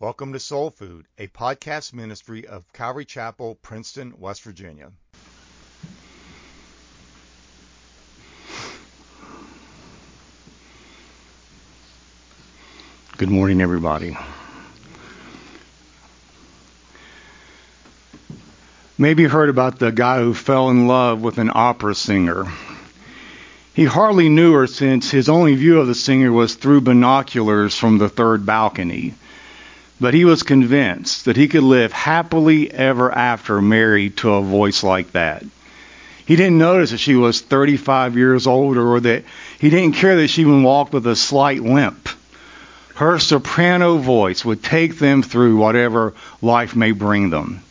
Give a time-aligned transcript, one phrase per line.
[0.00, 4.90] Welcome to Soul Food, a podcast ministry of Calvary Chapel, Princeton, West Virginia.
[13.16, 14.16] Good morning, everybody.
[18.98, 22.46] Maybe you heard about the guy who fell in love with an opera singer.
[23.74, 27.98] He hardly knew her since his only view of the singer was through binoculars from
[27.98, 29.14] the third balcony.
[30.04, 34.82] But he was convinced that he could live happily ever after married to a voice
[34.82, 35.42] like that.
[36.26, 39.24] He didn't notice that she was 35 years older or that
[39.58, 42.10] he didn't care that she even walked with a slight limp.
[42.96, 47.62] Her soprano voice would take them through whatever life may bring them.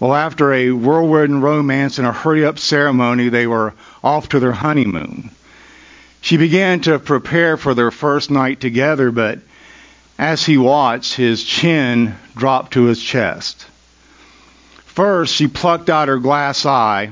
[0.00, 4.50] Well, after a whirlwind romance and a hurry up ceremony, they were off to their
[4.50, 5.30] honeymoon.
[6.20, 9.38] She began to prepare for their first night together, but
[10.18, 13.66] as he watched, his chin dropped to his chest.
[14.84, 17.10] First, she plucked out her glass eye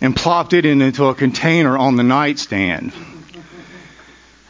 [0.00, 2.92] and plopped it into a container on the nightstand.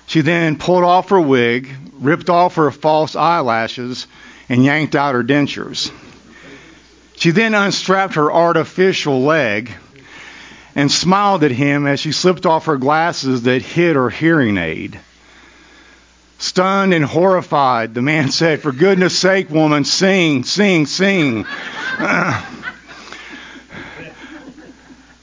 [0.06, 4.06] She then pulled off her wig, ripped off her false eyelashes,
[4.48, 5.90] and yanked out her dentures.
[7.16, 9.72] She then unstrapped her artificial leg
[10.74, 15.00] and smiled at him as she slipped off her glasses that hid her hearing aid.
[16.46, 21.44] Stunned and horrified, the man said, For goodness sake, woman, sing, sing, sing.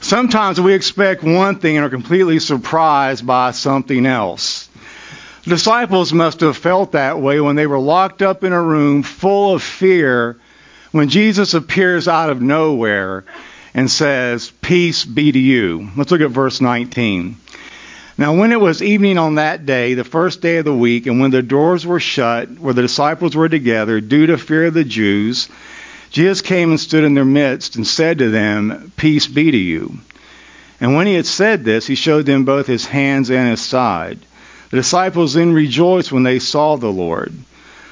[0.01, 4.67] Sometimes we expect one thing and are completely surprised by something else.
[5.45, 9.01] The disciples must have felt that way when they were locked up in a room
[9.01, 10.35] full of fear
[10.91, 13.23] when Jesus appears out of nowhere
[13.73, 15.89] and says, Peace be to you.
[15.95, 17.37] Let's look at verse 19.
[18.17, 21.19] Now, when it was evening on that day, the first day of the week, and
[21.19, 24.83] when the doors were shut, where the disciples were together, due to fear of the
[24.83, 25.49] Jews,
[26.11, 29.97] Jesus came and stood in their midst and said to them, Peace be to you.
[30.79, 34.19] And when he had said this, he showed them both his hands and his side.
[34.69, 37.33] The disciples then rejoiced when they saw the Lord.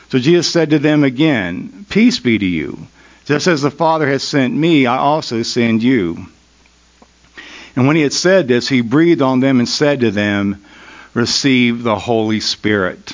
[0.09, 2.85] So Jesus said to them again, Peace be to you.
[3.25, 6.27] Just as the Father has sent me, I also send you.
[7.75, 10.63] And when he had said this, he breathed on them and said to them,
[11.13, 13.13] Receive the Holy Spirit.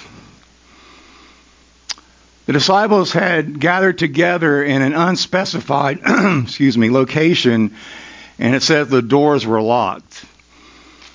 [2.45, 5.99] The disciples had gathered together in an unspecified,
[6.43, 7.75] excuse me, location,
[8.39, 10.25] and it says the doors were locked.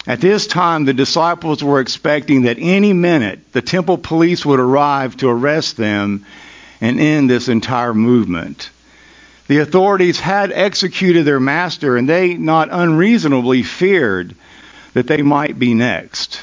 [0.07, 5.17] At this time, the disciples were expecting that any minute the temple police would arrive
[5.19, 6.27] to arrest them
[6.81, 8.71] and end this entire movement.
[9.53, 14.35] The authorities had executed their master, and they not unreasonably feared
[14.95, 16.41] that they might be next.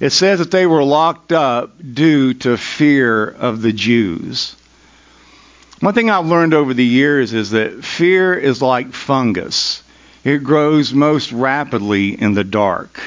[0.00, 4.56] It says that they were locked up due to fear of the Jews.
[5.80, 9.82] One thing I've learned over the years is that fear is like fungus.
[10.24, 12.98] It grows most rapidly in the dark.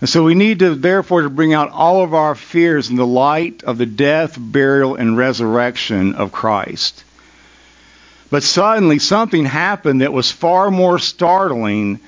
[0.00, 3.04] And so we need to therefore to bring out all of our fears in the
[3.04, 7.02] light of the death, burial, and resurrection of Christ.
[8.30, 12.00] But suddenly something happened that was far more startling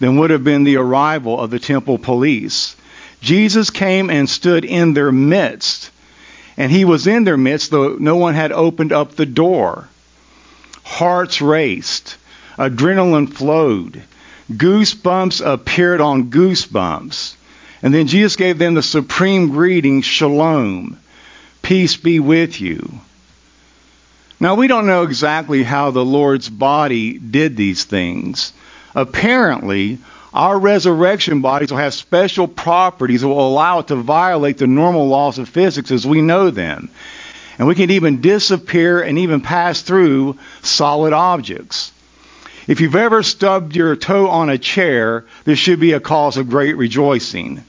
[0.00, 2.74] than would have been the arrival of the temple police.
[3.20, 5.90] Jesus came and stood in their midst.
[6.56, 9.88] And he was in their midst, though no one had opened up the door.
[10.82, 12.16] Hearts raced.
[12.58, 14.02] Adrenaline flowed.
[14.52, 17.34] Goosebumps appeared on goosebumps.
[17.82, 20.98] And then Jesus gave them the supreme greeting, Shalom.
[21.62, 23.00] Peace be with you.
[24.42, 28.54] Now, we don't know exactly how the Lord's body did these things.
[28.94, 29.98] Apparently,
[30.32, 35.08] our resurrection bodies will have special properties that will allow it to violate the normal
[35.08, 36.88] laws of physics as we know them.
[37.58, 41.92] And we can even disappear and even pass through solid objects.
[42.66, 46.48] If you've ever stubbed your toe on a chair, this should be a cause of
[46.48, 47.62] great rejoicing.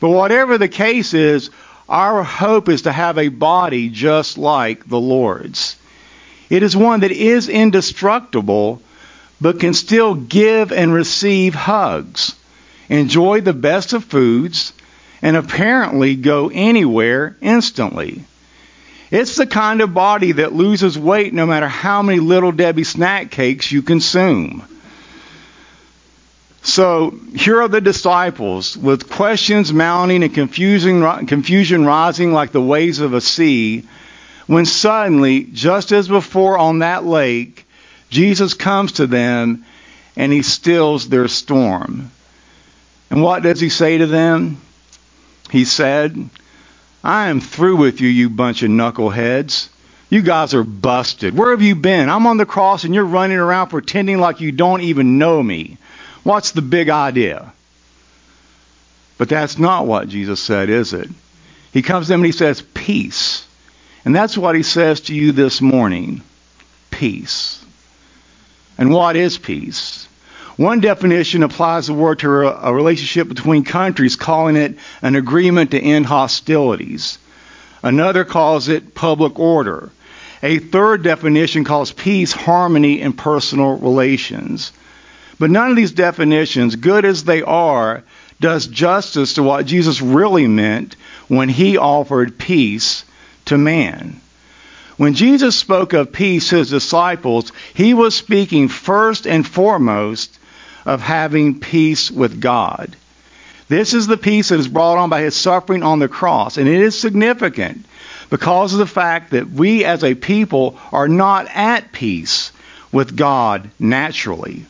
[0.00, 1.48] But whatever the case is,
[1.88, 5.76] our hope is to have a body just like the Lord's.
[6.50, 8.80] It is one that is indestructible,
[9.40, 12.34] but can still give and receive hugs,
[12.88, 14.72] enjoy the best of foods,
[15.20, 18.24] and apparently go anywhere instantly.
[19.10, 23.30] It's the kind of body that loses weight no matter how many little Debbie snack
[23.30, 24.64] cakes you consume.
[26.62, 33.14] So here are the disciples with questions mounting and confusion, rising like the waves of
[33.14, 33.84] a sea,
[34.48, 37.66] when suddenly, just as before on that lake,
[38.08, 39.64] Jesus comes to them
[40.16, 42.10] and he stills their storm.
[43.10, 44.60] And what does he say to them?
[45.50, 46.30] He said,
[47.04, 49.68] I am through with you, you bunch of knuckleheads.
[50.08, 51.36] You guys are busted.
[51.36, 52.08] Where have you been?
[52.08, 55.76] I'm on the cross and you're running around pretending like you don't even know me.
[56.24, 57.52] What's the big idea?
[59.18, 61.10] But that's not what Jesus said, is it?
[61.72, 63.44] He comes to them and he says, Peace.
[64.08, 66.22] And that's what he says to you this morning
[66.90, 67.62] peace.
[68.78, 70.08] And what is peace?
[70.56, 75.78] One definition applies the word to a relationship between countries, calling it an agreement to
[75.78, 77.18] end hostilities.
[77.82, 79.90] Another calls it public order.
[80.42, 84.72] A third definition calls peace harmony in personal relations.
[85.38, 88.04] But none of these definitions, good as they are,
[88.40, 90.96] does justice to what Jesus really meant
[91.28, 93.04] when he offered peace
[93.48, 94.20] to man.
[94.96, 100.38] When Jesus spoke of peace to his disciples, he was speaking first and foremost
[100.84, 102.96] of having peace with God.
[103.68, 106.66] This is the peace that is brought on by his suffering on the cross, and
[106.66, 107.84] it is significant
[108.30, 112.50] because of the fact that we as a people are not at peace
[112.90, 114.64] with God naturally.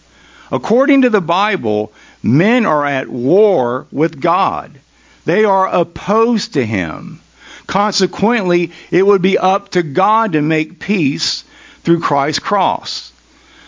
[0.50, 1.92] According to the Bible,
[2.22, 4.78] men are at war with God.
[5.25, 7.20] They are opposed to him.
[7.69, 11.44] Consequently, it would be up to God to make peace
[11.85, 13.12] through Christ's cross.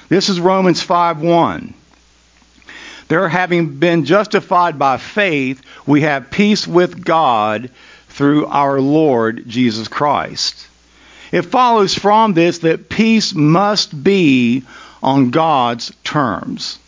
[0.09, 1.75] This is Romans 5:1.
[3.09, 7.71] There having been justified by faith, we have peace with God
[8.09, 10.67] through our Lord Jesus Christ.
[11.31, 14.63] It follows from this that peace must be
[15.03, 16.79] on God's terms.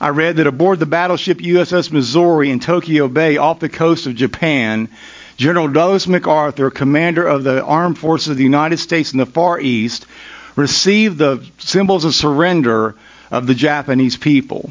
[0.00, 4.16] I read that aboard the battleship USS Missouri in Tokyo Bay off the coast of
[4.16, 4.88] Japan,
[5.36, 9.60] General Douglas MacArthur, commander of the armed forces of the United States in the Far
[9.60, 10.06] East,
[10.56, 12.94] received the symbols of surrender
[13.30, 14.70] of the Japanese people.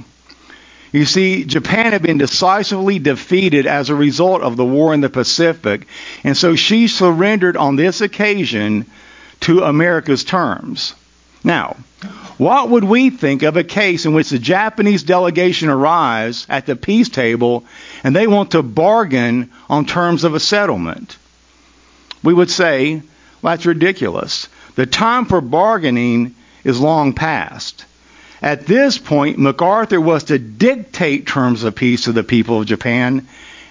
[0.92, 5.10] You see, Japan had been decisively defeated as a result of the war in the
[5.10, 5.88] Pacific,
[6.24, 8.86] and so she surrendered on this occasion
[9.42, 10.96] to America's terms.
[11.44, 11.76] Now,
[12.38, 16.76] what would we think of a case in which the Japanese delegation arrives at the
[16.76, 17.66] peace table
[18.04, 21.18] and they want to bargain on terms of a settlement?
[22.24, 22.96] We would say,
[23.42, 24.48] well, that's ridiculous.
[24.76, 27.86] The time for bargaining is long past.
[28.42, 33.28] At this point, MacArthur was to dictate terms of peace to the people of Japan,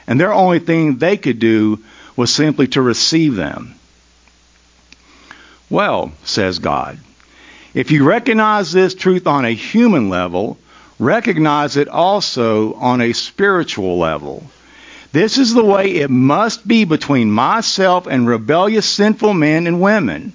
[0.07, 1.81] and their only thing they could do
[2.17, 3.75] was simply to receive them.
[5.69, 6.99] Well, says God,
[7.75, 10.57] if you recognize this truth on a human level,
[10.99, 14.45] recognize it also on a spiritual level.
[15.13, 20.33] This is the way it must be between myself and rebellious sinful men and women.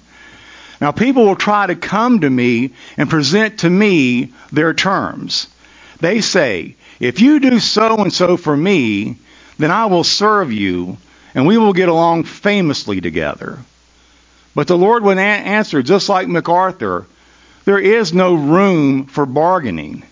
[0.80, 5.46] Now, people will try to come to me and present to me their terms.
[6.00, 9.16] They say, if you do so and so for me,
[9.58, 10.96] then I will serve you,
[11.34, 13.58] and we will get along famously together.
[14.54, 17.06] But the Lord would answer, just like MacArthur,
[17.70, 20.02] there is no room for bargaining.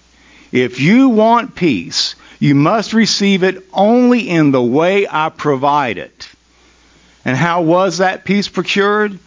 [0.52, 6.28] If you want peace, you must receive it only in the way I provide it.
[7.25, 9.19] And how was that peace procured?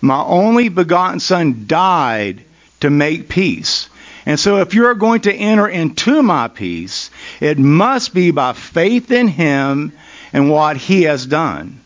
[0.00, 2.42] My only begotten Son died
[2.80, 3.88] to make peace.
[4.26, 9.12] And so, if you're going to enter into my peace, it must be by faith
[9.12, 9.92] in Him
[10.32, 11.80] and what He has done.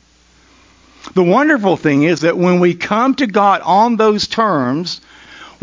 [1.13, 5.03] The wonderful thing is that when we come to God on those terms,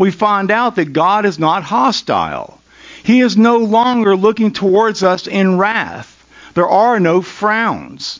[0.00, 2.58] we find out that God is not hostile.
[3.02, 6.26] He is no longer looking towards us in wrath.
[6.54, 8.18] There are no frowns.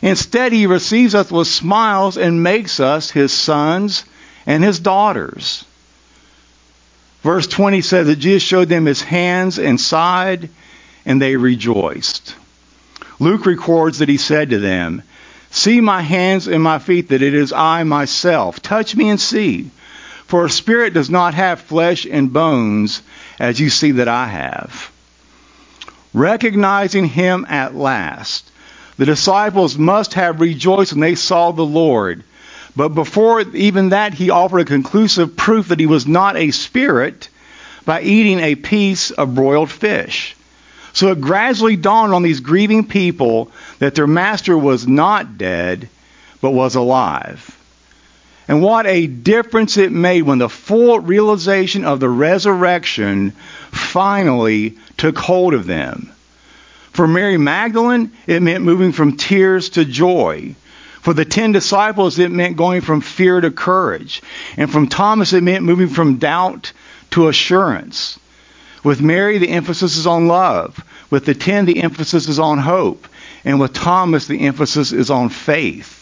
[0.00, 4.06] Instead, he receives us with smiles and makes us his sons
[4.46, 5.66] and his daughters.
[7.22, 10.48] Verse 20 says that Jesus showed them his hands and side,
[11.04, 12.36] and they rejoiced.
[13.20, 15.02] Luke records that he said to them,
[15.50, 18.62] See my hands and my feet, that it is I myself.
[18.62, 19.70] Touch me and see.
[20.28, 23.00] For a spirit does not have flesh and bones,
[23.40, 24.92] as you see that I have.
[26.12, 28.50] Recognizing him at last,
[28.98, 32.24] the disciples must have rejoiced when they saw the Lord.
[32.76, 37.30] But before even that, he offered a conclusive proof that he was not a spirit
[37.86, 40.36] by eating a piece of broiled fish.
[40.92, 45.88] So it gradually dawned on these grieving people that their master was not dead,
[46.42, 47.57] but was alive.
[48.48, 53.32] And what a difference it made when the full realization of the resurrection
[53.70, 56.10] finally took hold of them.
[56.92, 60.54] For Mary Magdalene, it meant moving from tears to joy.
[61.02, 64.22] For the ten disciples, it meant going from fear to courage.
[64.56, 66.72] And from Thomas, it meant moving from doubt
[67.10, 68.18] to assurance.
[68.82, 70.82] With Mary, the emphasis is on love.
[71.10, 73.06] With the ten, the emphasis is on hope.
[73.44, 75.97] And with Thomas, the emphasis is on faith.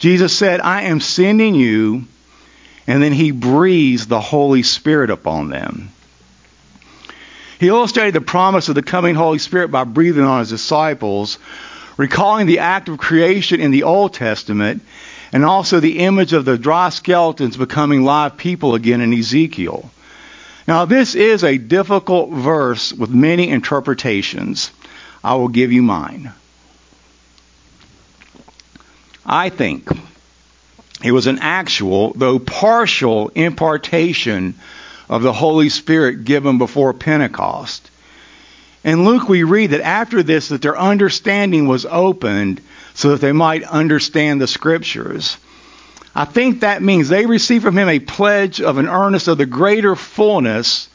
[0.00, 2.06] Jesus said, I am sending you,
[2.86, 5.90] and then he breathes the Holy Spirit upon them.
[7.58, 11.38] He illustrated the promise of the coming Holy Spirit by breathing on his disciples,
[11.98, 14.82] recalling the act of creation in the Old Testament,
[15.32, 19.90] and also the image of the dry skeletons becoming live people again in Ezekiel.
[20.66, 24.70] Now, this is a difficult verse with many interpretations.
[25.22, 26.32] I will give you mine.
[29.32, 29.88] I think
[31.04, 34.56] it was an actual, though partial, impartation
[35.08, 37.88] of the Holy Spirit given before Pentecost.
[38.82, 42.60] In Luke, we read that after this, that their understanding was opened
[42.94, 45.36] so that they might understand the Scriptures.
[46.12, 49.46] I think that means they received from him a pledge of an earnest of the
[49.46, 50.88] greater fullness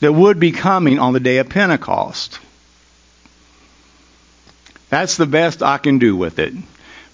[0.00, 2.38] that would be coming on the day of Pentecost.
[4.90, 6.52] That's the best I can do with it.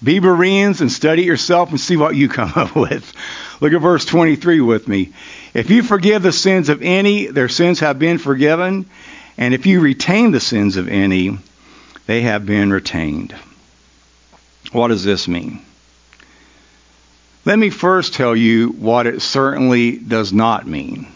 [0.03, 3.13] Be Bereans and study yourself and see what you come up with.
[3.61, 5.13] Look at verse 23 with me.
[5.53, 8.85] If you forgive the sins of any, their sins have been forgiven.
[9.37, 11.37] And if you retain the sins of any,
[12.05, 13.33] they have been retained.
[14.71, 15.61] What does this mean?
[17.45, 21.07] Let me first tell you what it certainly does not mean.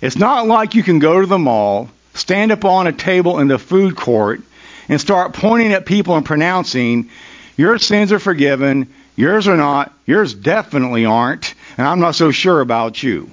[0.00, 3.48] It's not like you can go to the mall, stand up on a table in
[3.48, 4.40] the food court,
[4.88, 7.10] and start pointing at people and pronouncing,
[7.56, 12.60] Your sins are forgiven, yours are not, yours definitely aren't, and I'm not so sure
[12.60, 13.30] about you.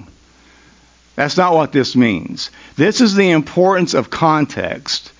[1.15, 2.49] That's not what this means.
[2.75, 5.11] This is the importance of context.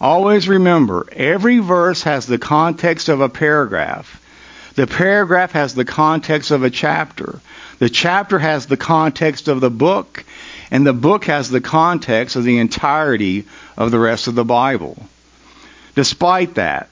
[0.00, 4.16] Always remember, every verse has the context of a paragraph.
[4.74, 7.40] The paragraph has the context of a chapter.
[7.78, 10.24] The chapter has the context of the book,
[10.70, 13.44] and the book has the context of the entirety
[13.76, 14.96] of the rest of the Bible.
[15.94, 16.88] Despite that,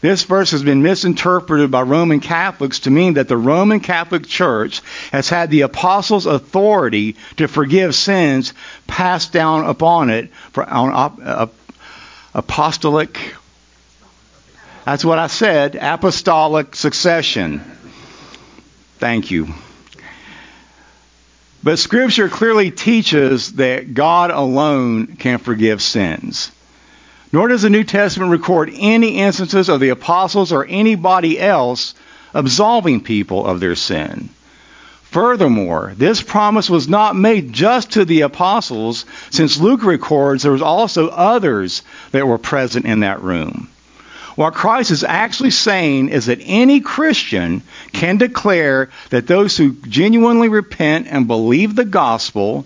[0.00, 4.80] this verse has been misinterpreted by Roman Catholics to mean that the Roman Catholic Church
[5.12, 8.54] has had the apostles' authority to forgive sins
[8.86, 11.46] passed down upon it for, on uh,
[12.34, 13.34] apostolic.
[14.86, 15.76] That's what I said.
[15.76, 17.60] Apostolic succession.
[18.98, 19.48] Thank you.
[21.62, 26.50] But Scripture clearly teaches that God alone can forgive sins.
[27.32, 31.94] Nor does the New Testament record any instances of the apostles or anybody else
[32.34, 34.28] absolving people of their sin.
[35.10, 40.62] Furthermore, this promise was not made just to the apostles, since Luke records there was
[40.62, 41.82] also others
[42.12, 43.68] that were present in that room.
[44.36, 50.48] What Christ is actually saying is that any Christian can declare that those who genuinely
[50.48, 52.64] repent and believe the gospel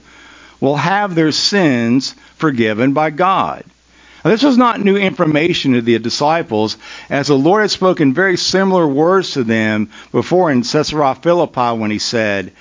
[0.61, 3.64] will have their sins forgiven by God.
[4.25, 6.78] Now, this was not new information to the disciples,
[7.11, 11.90] as the Lord had spoken very similar words to them before in Caesarea Philippi when
[11.90, 12.52] he said,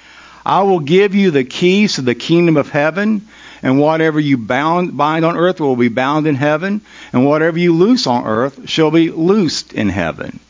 [0.45, 3.29] I will give you the keys to the kingdom of heaven,
[3.61, 6.81] and whatever you bound, bind on earth will be bound in heaven,
[7.13, 10.41] and whatever you loose on earth shall be loosed in heaven.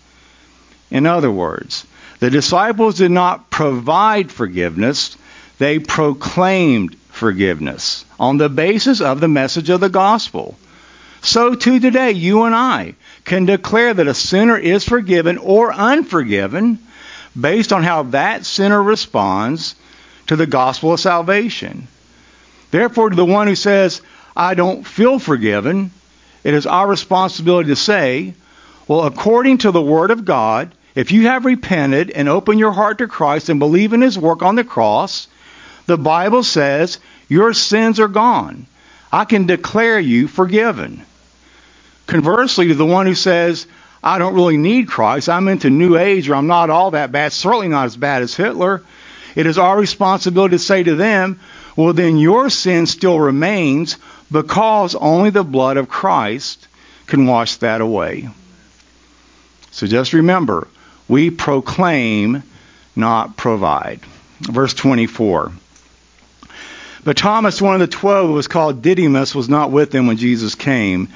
[0.89, 1.85] In other words,
[2.21, 5.15] the disciples did not provide forgiveness,
[5.59, 10.57] they proclaimed forgiveness on the basis of the message of the gospel.
[11.23, 16.79] So too today, you and I can declare that a sinner is forgiven or unforgiven
[17.39, 19.75] based on how that sinner responds
[20.27, 21.87] to the gospel of salvation.
[22.71, 24.01] Therefore, to the one who says,
[24.35, 25.91] I don't feel forgiven,
[26.43, 28.33] it is our responsibility to say,
[28.89, 32.97] well, according to the Word of God, if you have repented and opened your heart
[32.97, 35.29] to Christ and believe in His work on the cross,
[35.85, 36.99] the Bible says
[37.29, 38.67] your sins are gone.
[39.09, 41.05] I can declare you forgiven.
[42.07, 43.65] Conversely, to the one who says,
[44.03, 47.31] I don't really need Christ, I'm into New Age, or I'm not all that bad,
[47.31, 48.83] certainly not as bad as Hitler,
[49.35, 51.39] it is our responsibility to say to them,
[51.75, 53.97] well, then your sin still remains
[54.31, 56.67] because only the blood of Christ
[57.07, 58.29] can wash that away.
[59.71, 60.67] So just remember,
[61.07, 62.43] we proclaim,
[62.95, 64.01] not provide.
[64.39, 65.51] Verse 24.
[67.03, 70.17] But Thomas, one of the twelve, who was called Didymus, was not with them when
[70.17, 71.09] Jesus came.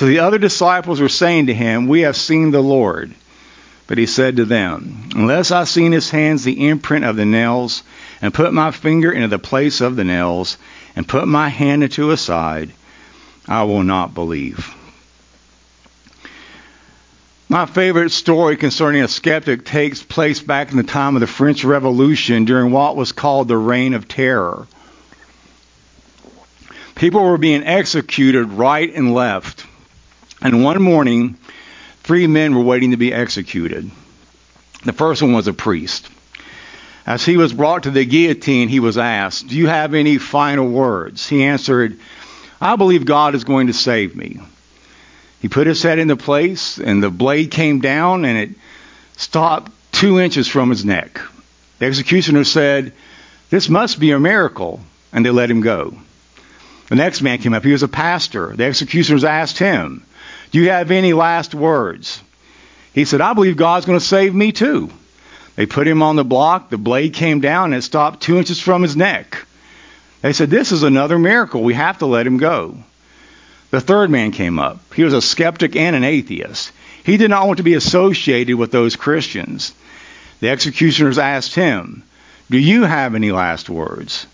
[0.00, 3.12] So the other disciples were saying to him, We have seen the Lord.
[3.86, 7.26] But he said to them, Unless I see in his hands the imprint of the
[7.26, 7.82] nails,
[8.22, 10.56] and put my finger into the place of the nails,
[10.96, 12.70] and put my hand into his side,
[13.46, 14.74] I will not believe.
[17.50, 21.62] My favorite story concerning a skeptic takes place back in the time of the French
[21.62, 24.66] Revolution during what was called the Reign of Terror.
[26.94, 29.66] People were being executed right and left.
[30.42, 31.36] And one morning,
[32.02, 33.90] three men were waiting to be executed.
[34.84, 36.08] The first one was a priest.
[37.06, 40.68] As he was brought to the guillotine, he was asked, Do you have any final
[40.68, 41.28] words?
[41.28, 41.98] He answered,
[42.60, 44.40] I believe God is going to save me.
[45.40, 48.50] He put his head into place, and the blade came down, and it
[49.16, 51.20] stopped two inches from his neck.
[51.78, 52.92] The executioner said,
[53.48, 54.80] This must be a miracle,
[55.12, 55.94] and they let him go.
[56.88, 57.64] The next man came up.
[57.64, 58.54] He was a pastor.
[58.54, 60.04] The executioners asked him,
[60.50, 62.22] Do you have any last words?
[62.92, 64.90] He said, I believe God's going to save me too.
[65.56, 66.70] They put him on the block.
[66.70, 69.46] The blade came down and it stopped two inches from his neck.
[70.22, 71.62] They said, This is another miracle.
[71.62, 72.76] We have to let him go.
[73.70, 74.80] The third man came up.
[74.94, 76.72] He was a skeptic and an atheist.
[77.04, 79.72] He did not want to be associated with those Christians.
[80.40, 82.02] The executioners asked him,
[82.50, 84.26] Do you have any last words?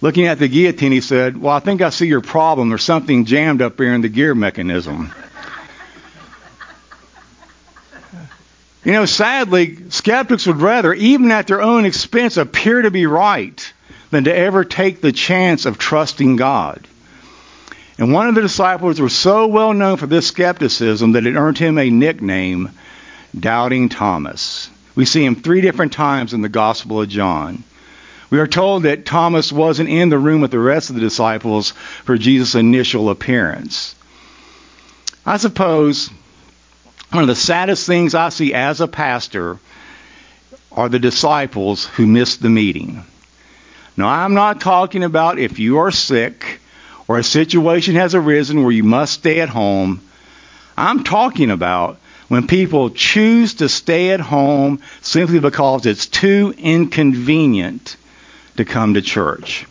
[0.00, 2.68] Looking at the guillotine, he said, Well, I think I see your problem.
[2.68, 5.12] There's something jammed up here in the gear mechanism.
[8.84, 13.72] You know, sadly, skeptics would rather, even at their own expense, appear to be right
[14.10, 16.86] than to ever take the chance of trusting God.
[17.98, 21.58] And one of the disciples was so well known for this skepticism that it earned
[21.58, 22.70] him a nickname,
[23.38, 24.68] Doubting Thomas.
[24.94, 27.64] We see him three different times in the Gospel of John.
[28.30, 31.70] We are told that Thomas wasn't in the room with the rest of the disciples
[32.04, 33.94] for Jesus' initial appearance.
[35.24, 36.10] I suppose
[37.14, 39.58] one of the saddest things I see as a pastor
[40.72, 43.04] are the disciples who missed the meeting.
[43.96, 46.58] Now, I'm not talking about if you are sick
[47.06, 50.00] or a situation has arisen where you must stay at home.
[50.76, 57.96] I'm talking about when people choose to stay at home simply because it's too inconvenient
[58.56, 59.66] to come to church.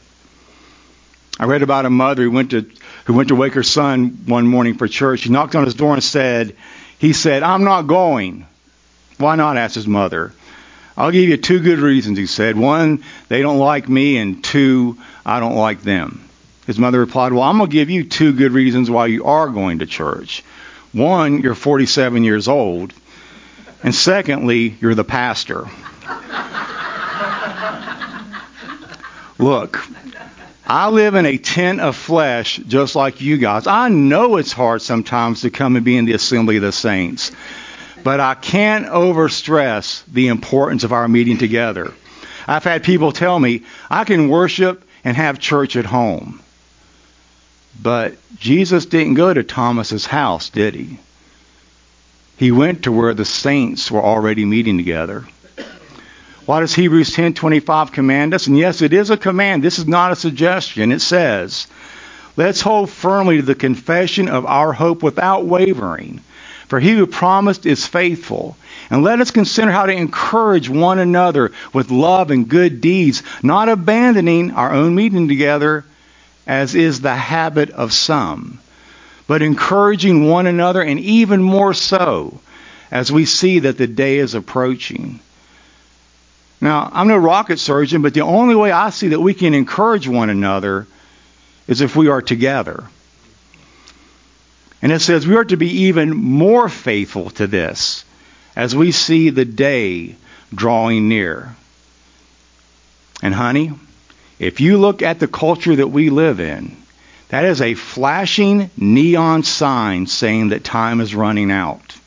[1.37, 2.65] I read about a mother who went to
[3.03, 5.21] who went to wake her son one morning for church.
[5.21, 6.55] She knocked on his door and said,
[7.03, 8.47] he said, I'm not going.
[9.17, 9.57] Why not?
[9.57, 10.31] asked his mother.
[10.95, 12.55] I'll give you two good reasons, he said.
[12.55, 16.23] One, they don't like me, and two, I don't like them.
[16.65, 19.49] His mother replied, Well, I'm going to give you two good reasons why you are
[19.49, 20.45] going to church.
[20.93, 22.93] One, you're 47 years old.
[23.83, 25.65] And secondly, you're the pastor.
[29.37, 29.85] Look,
[30.73, 33.67] I live in a tent of flesh just like you guys.
[33.67, 37.31] I know it's hard sometimes to come and be in the assembly of the saints,
[38.03, 41.93] but I can't overstress the importance of our meeting together.
[42.47, 46.41] I've had people tell me I can worship and have church at home.
[47.79, 50.97] But Jesus didn't go to Thomas's house, did he?
[52.37, 55.27] He went to where the saints were already meeting together.
[56.45, 58.47] Why does Hebrews 10:25 command us?
[58.47, 59.63] And yes, it is a command.
[59.63, 60.91] This is not a suggestion.
[60.91, 61.67] It says,
[62.35, 66.19] "Let's hold firmly to the confession of our hope without wavering,
[66.67, 68.57] for he who promised is faithful."
[68.91, 73.69] And let us consider how to encourage one another with love and good deeds, not
[73.69, 75.85] abandoning our own meeting together
[76.45, 78.59] as is the habit of some,
[79.27, 82.41] but encouraging one another and even more so
[82.91, 85.21] as we see that the day is approaching.
[86.63, 90.07] Now, I'm no rocket surgeon, but the only way I see that we can encourage
[90.07, 90.87] one another
[91.67, 92.85] is if we are together.
[94.81, 98.05] And it says we are to be even more faithful to this
[98.55, 100.15] as we see the day
[100.55, 101.53] drawing near.
[103.21, 103.73] And, honey,
[104.39, 106.77] if you look at the culture that we live in,
[107.27, 111.97] that is a flashing neon sign saying that time is running out.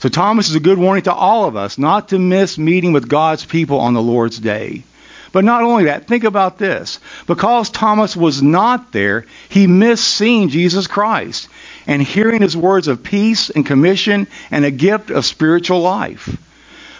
[0.00, 3.08] So Thomas is a good warning to all of us not to miss meeting with
[3.08, 4.84] God's people on the Lord's day.
[5.32, 7.00] But not only that, think about this.
[7.26, 11.48] Because Thomas was not there, he missed seeing Jesus Christ
[11.86, 16.36] and hearing his words of peace and commission and a gift of spiritual life,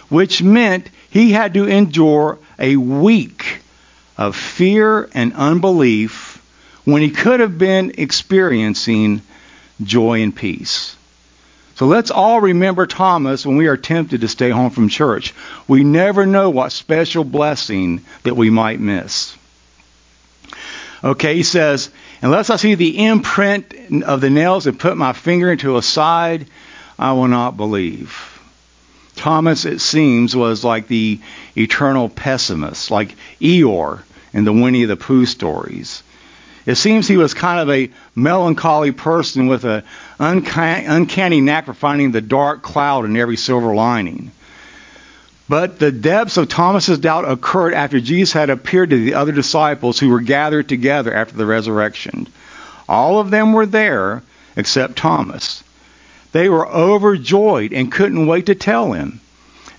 [0.09, 3.61] which meant he had to endure a week
[4.17, 6.43] of fear and unbelief
[6.83, 9.21] when he could have been experiencing
[9.81, 10.97] joy and peace.
[11.79, 15.33] So let's all remember Thomas when we are tempted to stay home from church.
[15.65, 19.33] We never know what special blessing that we might miss.
[21.01, 21.89] Okay, he says,
[22.21, 26.47] unless I see the imprint of the nails and put my finger into a side,
[26.99, 28.41] I will not believe.
[29.15, 31.21] Thomas, it seems, was like the
[31.55, 34.01] eternal pessimist, like Eeyore
[34.33, 36.03] in the Winnie the Pooh stories.
[36.69, 39.81] It seems he was kind of a melancholy person with an
[40.19, 44.29] uncanny knack for finding the dark cloud in every silver lining.
[45.49, 49.97] But the depths of Thomas's doubt occurred after Jesus had appeared to the other disciples
[49.97, 52.27] who were gathered together after the resurrection.
[52.87, 54.21] All of them were there
[54.55, 55.63] except Thomas.
[56.33, 59.21] They were overjoyed and couldn't wait to tell him.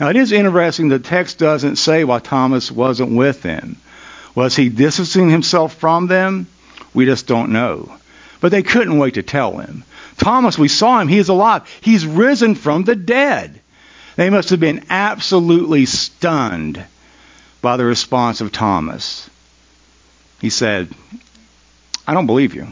[0.00, 3.76] Now, it is interesting the text doesn't say why Thomas wasn't with them.
[4.34, 6.48] Was he distancing himself from them?
[6.94, 7.94] We just don't know.
[8.40, 9.84] But they couldn't wait to tell him.
[10.16, 11.08] Thomas, we saw him.
[11.08, 11.68] He is alive.
[11.80, 13.60] He's risen from the dead.
[14.16, 16.84] They must have been absolutely stunned
[17.62, 19.28] by the response of Thomas.
[20.40, 20.88] He said,
[22.06, 22.68] I don't believe you.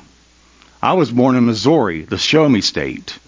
[0.82, 3.18] I was born in Missouri, the show me state.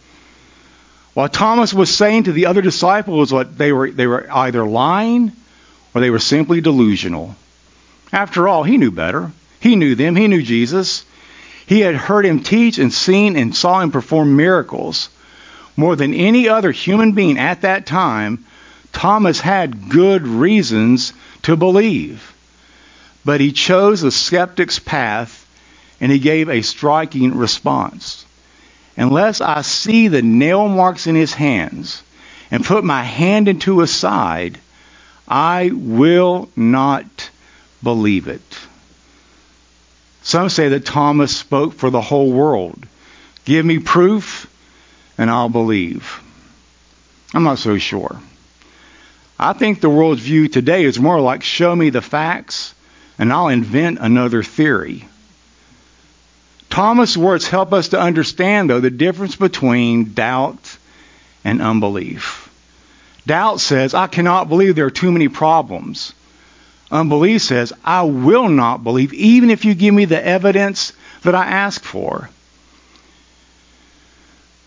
[1.14, 5.32] While Thomas was saying to the other disciples what they were they were either lying
[5.92, 7.34] or they were simply delusional.
[8.12, 9.32] After all, he knew better.
[9.60, 10.16] He knew them.
[10.16, 11.04] He knew Jesus.
[11.66, 15.08] He had heard him teach and seen and saw him perform miracles.
[15.76, 18.44] More than any other human being at that time,
[18.92, 22.32] Thomas had good reasons to believe.
[23.24, 25.46] But he chose the skeptic's path
[26.00, 28.24] and he gave a striking response.
[28.96, 32.02] Unless I see the nail marks in his hands
[32.50, 34.58] and put my hand into his side,
[35.28, 37.30] I will not
[37.82, 38.58] believe it.
[40.22, 42.86] Some say that Thomas spoke for the whole world.
[43.44, 44.46] Give me proof
[45.16, 46.22] and I'll believe.
[47.34, 48.20] I'm not so sure.
[49.38, 52.74] I think the world's view today is more like show me the facts
[53.18, 55.06] and I'll invent another theory.
[56.68, 60.78] Thomas' words help us to understand, though, the difference between doubt
[61.44, 62.48] and unbelief.
[63.26, 66.14] Doubt says, I cannot believe there are too many problems.
[66.90, 71.44] Unbelief says, I will not believe, even if you give me the evidence that I
[71.44, 72.28] ask for.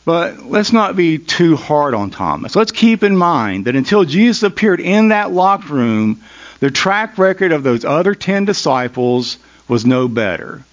[0.06, 2.56] But let's not be too hard on Thomas.
[2.56, 6.22] Let's keep in mind that until Jesus appeared in that locked room,
[6.60, 10.64] the track record of those other ten disciples was no better.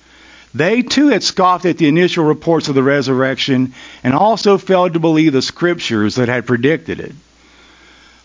[0.52, 5.00] They too had scoffed at the initial reports of the resurrection and also failed to
[5.00, 7.14] believe the scriptures that had predicted it.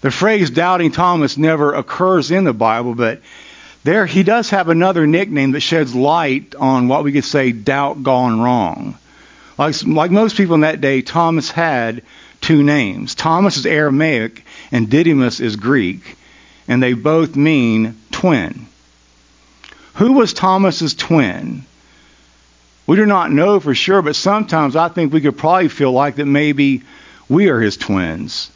[0.05, 3.23] The phrase doubting Thomas never occurs in the Bible, but
[3.83, 8.03] there he does have another nickname that sheds light on what we could say doubt
[8.03, 8.99] gone wrong.
[9.57, 12.03] Like, like most people in that day, Thomas had
[12.39, 13.15] two names.
[13.15, 16.17] Thomas is Aramaic and Didymus is Greek,
[16.67, 18.67] and they both mean twin.
[19.95, 21.65] Who was Thomas's twin?
[22.85, 26.17] We do not know for sure, but sometimes I think we could probably feel like
[26.17, 26.83] that maybe
[27.27, 28.51] we are his twins.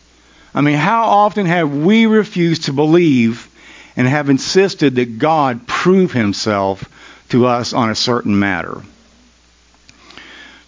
[0.53, 3.47] I mean, how often have we refused to believe
[3.95, 6.89] and have insisted that God prove himself
[7.29, 8.81] to us on a certain matter?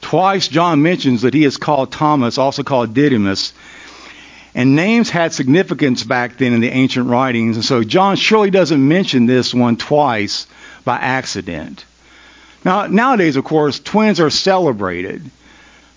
[0.02, 3.54] Twice John mentions that he is called Thomas, also called Didymus.
[4.54, 8.86] And names had significance back then in the ancient writings, and so John surely doesn't
[8.86, 10.46] mention this one twice
[10.84, 11.86] by accident.
[12.66, 15.30] Now, nowadays, of course, twins are celebrated.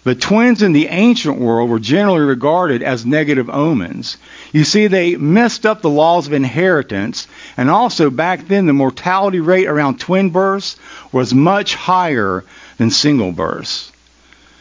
[0.05, 4.19] But twins in the ancient world were generally regarded as negative omens.
[4.53, 9.41] You see, they messed up the laws of inheritance, and also back then the mortality
[9.41, 10.77] rate around twin births
[11.11, 12.45] was much higher
[12.77, 13.91] than single births.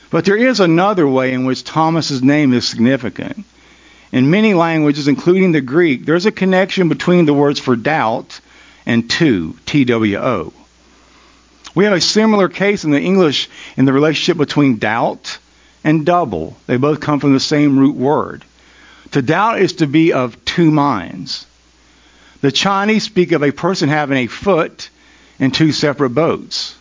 [0.09, 3.43] But there is another way in which Thomas's name is significant.
[4.13, 8.39] In many languages, including the Greek, there's a connection between the words for doubt
[8.85, 10.53] and two, T W O.
[11.75, 15.39] We have a similar case in the English in the relationship between doubt
[15.83, 16.55] and double.
[16.67, 18.43] They both come from the same root word.
[19.11, 21.45] To doubt is to be of two minds.
[22.41, 24.89] The Chinese speak of a person having a foot
[25.39, 26.75] in two separate boats.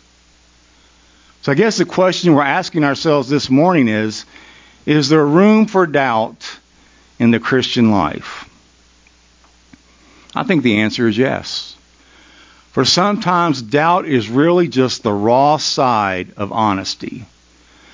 [1.41, 4.25] So I guess the question we're asking ourselves this morning is
[4.85, 6.57] Is there room for doubt
[7.19, 8.49] in the Christian life?
[10.35, 11.72] I think the answer is yes.
[12.73, 17.25] For sometimes doubt is really just the raw side of honesty.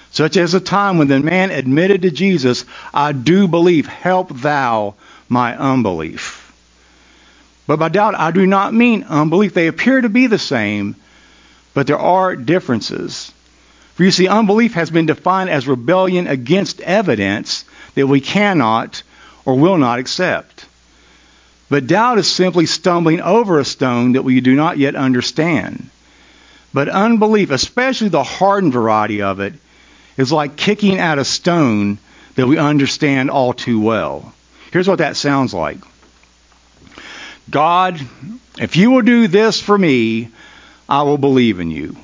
[0.09, 2.63] Such as a time when the man admitted to Jesus,
[2.93, 4.95] I do believe, help thou
[5.27, 6.53] my unbelief.
[7.67, 9.53] But by doubt, I do not mean unbelief.
[9.53, 10.95] They appear to be the same,
[11.73, 13.33] but there are differences.
[13.95, 17.65] For you see, unbelief has been defined as rebellion against evidence
[17.95, 19.03] that we cannot
[19.43, 20.65] or will not accept.
[21.69, 25.89] But doubt is simply stumbling over a stone that we do not yet understand.
[26.73, 29.53] But unbelief, especially the hardened variety of it,
[30.17, 31.99] is like kicking at a stone
[32.35, 34.33] that we understand all too well.
[34.71, 35.77] Here's what that sounds like
[37.49, 37.99] God,
[38.59, 40.29] if you will do this for me,
[40.87, 41.95] I will believe in you.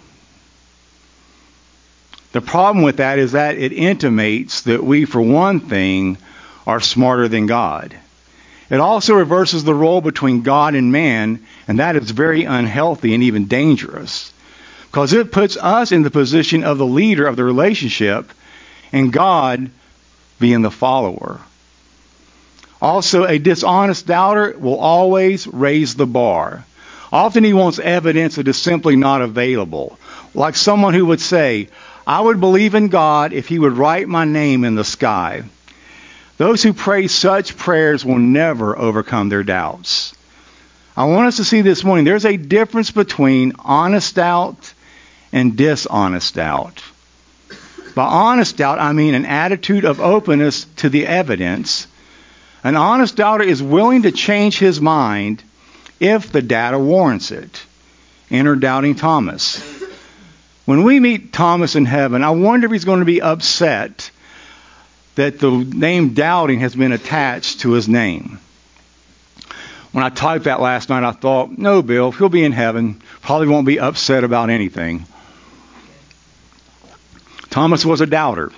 [2.32, 6.17] The problem with that is that it intimates that we, for one thing,
[6.67, 7.95] are smarter than God.
[8.69, 13.23] It also reverses the role between God and man, and that is very unhealthy and
[13.23, 14.34] even dangerous.
[14.89, 18.32] Because it puts us in the position of the leader of the relationship,
[18.91, 19.69] and God
[20.39, 21.41] being the follower.
[22.82, 26.65] Also, a dishonest doubter will always raise the bar.
[27.12, 29.97] Often he wants evidence that is simply not available.
[30.34, 31.69] Like someone who would say,
[32.06, 35.43] I would believe in God if he would write my name in the sky.
[36.38, 40.13] Those who pray such prayers will never overcome their doubts.
[40.98, 44.74] I want us to see this morning there's a difference between honest doubt
[45.32, 46.84] and dishonest doubt.
[47.95, 51.88] By honest doubt, I mean an attitude of openness to the evidence.
[52.63, 55.41] An honest doubter is willing to change his mind
[56.00, 57.65] if the data warrants it.
[58.30, 59.62] Enter doubting Thomas.
[60.65, 64.10] When we meet Thomas in heaven, I wonder if he's going to be upset
[65.15, 68.39] that the name doubting has been attached to his name.
[69.91, 73.01] When I typed that last night, I thought, no, Bill, he'll be in heaven.
[73.21, 75.06] Probably won't be upset about anything.
[77.49, 78.51] Thomas was a doubter,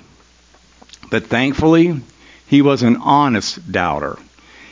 [1.11, 2.01] but thankfully,
[2.47, 4.17] he was an honest doubter.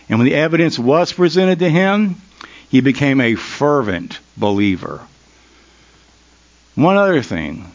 [0.10, 2.16] And when the evidence was presented to him,
[2.70, 5.02] he became a fervent believer.
[6.74, 7.72] One other thing.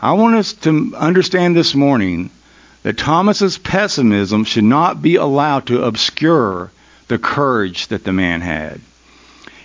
[0.00, 2.30] I want us to understand this morning
[2.84, 6.70] that Thomas's pessimism should not be allowed to obscure
[7.08, 8.80] the courage that the man had.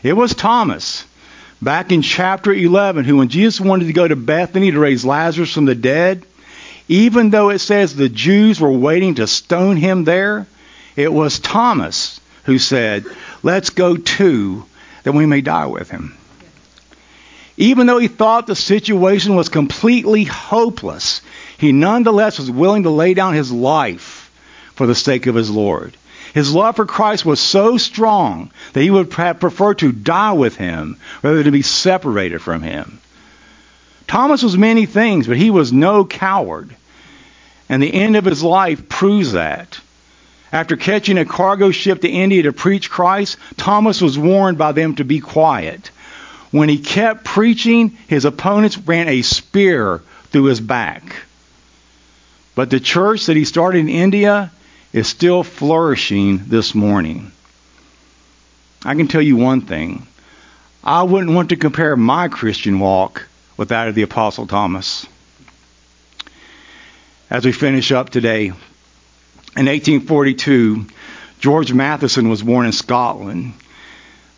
[0.02, 1.06] It was Thomas
[1.62, 5.54] back in chapter 11 who when Jesus wanted to go to Bethany to raise Lazarus
[5.54, 6.24] from the dead,
[6.88, 10.48] even though it says the Jews were waiting to stone him there,
[10.96, 13.04] it was Thomas who said,
[13.44, 14.66] "Let's go too
[15.04, 16.16] that we may die with him."
[17.58, 21.20] Even though he thought the situation was completely hopeless,
[21.60, 24.32] he nonetheless was willing to lay down his life
[24.76, 25.94] for the sake of his Lord.
[26.34, 30.56] His love for Christ was so strong that he would have preferred to die with
[30.56, 33.00] him rather than be separated from him.
[34.08, 36.74] Thomas was many things, but he was no coward.
[37.68, 39.82] And the end of his life proves that.
[40.54, 44.96] After catching a cargo ship to India to preach Christ, Thomas was warned by them
[44.96, 45.92] to be quiet.
[46.52, 51.16] When he kept preaching, his opponents ran a spear through his back.
[52.60, 54.52] But the church that he started in India
[54.92, 57.32] is still flourishing this morning.
[58.84, 60.06] I can tell you one thing.
[60.84, 65.08] I wouldn't want to compare my Christian walk with that of the Apostle Thomas.
[67.30, 68.54] As we finish up today, in
[69.68, 70.86] 1842,
[71.40, 73.54] George Matheson was born in Scotland.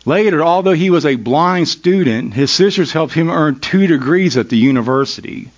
[0.04, 4.48] Later, although he was a blind student, his sisters helped him earn two degrees at
[4.48, 5.50] the university.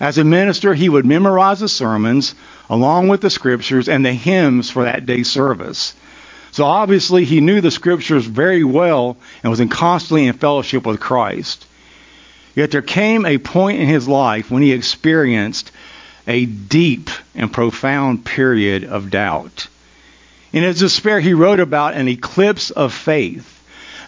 [0.00, 2.34] As a minister, he would memorize the sermons
[2.70, 5.94] along with the scriptures and the hymns for that day's service.
[6.52, 10.98] So obviously, he knew the scriptures very well and was in constantly in fellowship with
[10.98, 11.66] Christ.
[12.56, 15.70] Yet there came a point in his life when he experienced
[16.26, 19.68] a deep and profound period of doubt.
[20.52, 23.56] In his despair, he wrote about an eclipse of faith.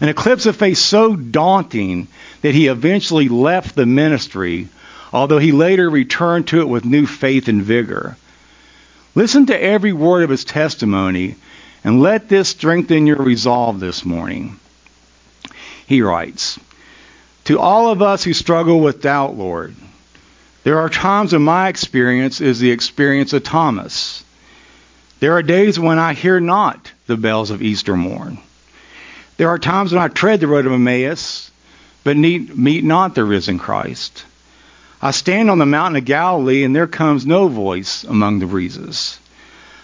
[0.01, 2.07] An eclipse of faith so daunting
[2.41, 4.67] that he eventually left the ministry,
[5.13, 8.17] although he later returned to it with new faith and vigor.
[9.13, 11.35] Listen to every word of his testimony
[11.83, 14.59] and let this strengthen your resolve this morning.
[15.85, 16.59] He writes,
[17.45, 19.75] To all of us who struggle with doubt, Lord,
[20.63, 24.23] there are times in my experience is the experience of Thomas.
[25.19, 28.39] There are days when I hear not the bells of Easter morn.
[29.37, 31.51] There are times when I tread the road of Emmaus,
[32.03, 34.25] but meet, meet not the risen Christ.
[35.03, 39.19] I stand on the mountain of Galilee, and there comes no voice among the breezes.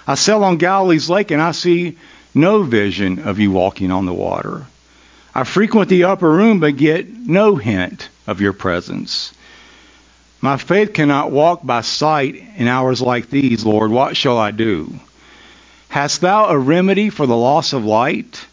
[0.08, 1.98] I sail on Galilee's lake, and I see
[2.34, 4.66] no vision of you walking on the water.
[5.36, 9.34] I frequent the upper room, but get no hint of your presence.
[10.40, 13.92] My faith cannot walk by sight in hours like these, Lord.
[13.92, 15.02] What shall I do?
[15.90, 18.46] Hast thou a remedy for the loss of light?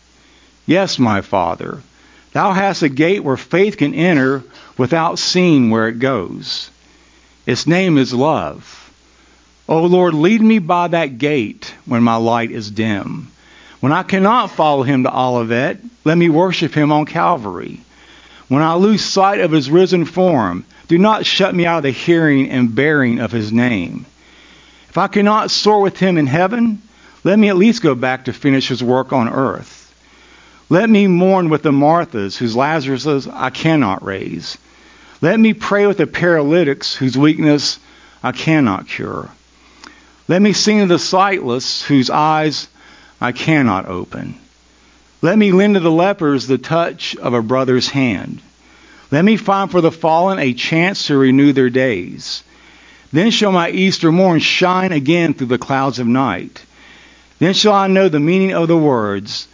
[0.66, 1.80] Yes, my Father.
[2.36, 4.44] Thou hast a gate where faith can enter
[4.76, 6.70] without seeing where it goes.
[7.46, 8.92] Its name is love.
[9.66, 13.28] O Lord, lead me by that gate when my light is dim.
[13.80, 17.80] When I cannot follow him to Olivet, let me worship him on Calvary.
[18.48, 21.90] When I lose sight of his risen form, do not shut me out of the
[21.90, 24.04] hearing and bearing of his name.
[24.90, 26.82] If I cannot soar with him in heaven,
[27.24, 29.75] let me at least go back to finish his work on earth.
[30.68, 34.58] Let me mourn with the Marthas whose Lazaruses I cannot raise.
[35.22, 37.78] Let me pray with the paralytics whose weakness
[38.22, 39.30] I cannot cure.
[40.28, 42.66] Let me sing to the sightless whose eyes
[43.20, 44.34] I cannot open.
[45.22, 48.40] Let me lend to the lepers the touch of a brother's hand.
[49.12, 52.42] Let me find for the fallen a chance to renew their days.
[53.12, 56.64] Then shall my Easter morn shine again through the clouds of night.
[57.38, 59.46] Then shall I know the meaning of the words,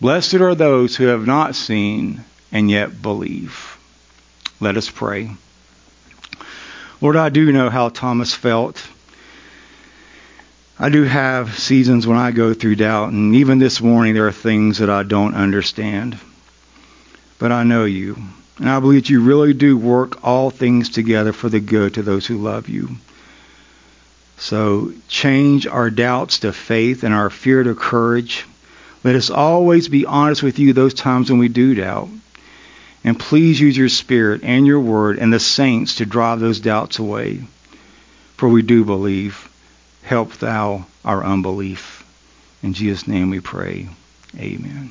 [0.00, 3.78] Blessed are those who have not seen and yet believe.
[4.60, 5.30] Let us pray.
[7.00, 8.86] Lord, I do know how Thomas felt.
[10.78, 14.32] I do have seasons when I go through doubt, and even this morning there are
[14.32, 16.18] things that I don't understand.
[17.38, 18.18] But I know you,
[18.58, 22.02] and I believe that you really do work all things together for the good to
[22.02, 22.90] those who love you.
[24.36, 28.44] So change our doubts to faith and our fear to courage.
[29.06, 32.08] Let us always be honest with you those times when we do doubt.
[33.04, 36.98] And please use your Spirit and your Word and the saints to drive those doubts
[36.98, 37.38] away.
[38.36, 39.48] For we do believe.
[40.02, 42.04] Help thou our unbelief.
[42.64, 43.88] In Jesus' name we pray.
[44.36, 44.90] Amen.